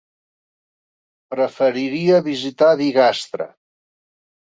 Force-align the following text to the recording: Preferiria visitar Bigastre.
Preferiria 1.35 2.25
visitar 2.31 2.73
Bigastre. 2.83 3.51